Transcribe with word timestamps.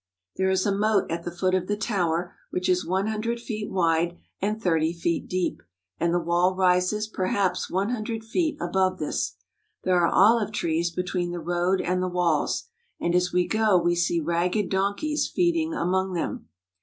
There 0.35 0.49
is 0.49 0.65
a 0.65 0.75
moat 0.75 1.11
at 1.11 1.25
the 1.25 1.31
foot 1.31 1.53
of 1.53 1.67
the 1.67 1.77
tower 1.77 2.33
which 2.49 2.67
is 2.67 2.83
one 2.83 3.05
hundred 3.05 3.39
feet 3.39 3.69
wide 3.69 4.17
and 4.41 4.59
thirty 4.59 4.93
feet 4.93 5.27
deep, 5.27 5.61
and 5.99 6.11
the 6.11 6.19
wall 6.19 6.55
rises 6.55 7.07
perhaps 7.07 7.69
one 7.69 7.89
hundred 7.91 8.23
feet 8.23 8.57
above 8.59 8.97
this. 8.97 9.35
There 9.83 9.99
are 10.03 10.07
olive 10.11 10.51
trees 10.51 10.89
between 10.89 11.29
the 11.29 11.39
road 11.39 11.81
and 11.81 12.01
the 12.01 12.07
walls, 12.07 12.63
and 12.99 13.13
as 13.13 13.31
we 13.31 13.47
go 13.47 13.77
we 13.77 13.93
see 13.93 14.19
ragged 14.19 14.69
donkeys 14.71 15.27
feeding 15.27 15.75
among 15.75 16.13
them. 16.13 16.47